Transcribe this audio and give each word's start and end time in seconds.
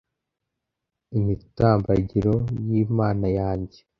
imitambagiro 1.17 2.33
y'imana 2.67 3.25
yanjye 3.39 3.79